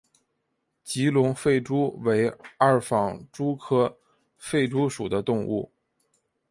[0.83, 3.99] 吉隆狒蛛为二纺蛛科
[4.41, 5.71] 狒蛛属的动物。